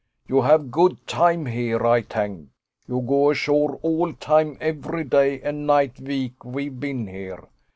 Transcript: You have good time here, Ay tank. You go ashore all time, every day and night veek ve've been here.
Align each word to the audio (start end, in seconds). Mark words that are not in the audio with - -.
You 0.27 0.41
have 0.41 0.71
good 0.71 1.05
time 1.05 1.45
here, 1.45 1.85
Ay 1.85 2.01
tank. 2.01 2.49
You 2.87 3.01
go 3.01 3.29
ashore 3.29 3.75
all 3.83 4.13
time, 4.13 4.57
every 4.59 5.03
day 5.03 5.39
and 5.43 5.67
night 5.67 5.93
veek 5.97 6.43
ve've 6.43 6.79
been 6.79 7.05
here. 7.05 7.43